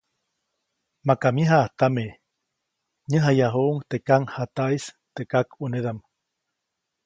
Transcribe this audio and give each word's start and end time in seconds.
Maka 1.07 1.27
myäjaʼajtame, 1.35 2.05
näjayajuʼuŋ 3.09 3.77
teʼ 3.89 4.03
kaŋjataʼis 4.07 4.85
teʼ 5.15 5.27
kakʼuneʼdam. 5.31 5.97